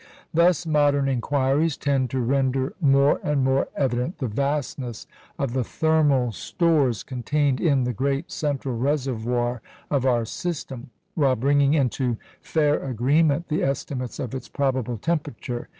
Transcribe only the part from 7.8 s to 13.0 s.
the great central reservoir of our system, while bringing into fair